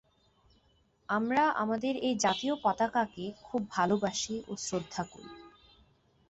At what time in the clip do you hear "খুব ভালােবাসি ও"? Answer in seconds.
3.43-4.53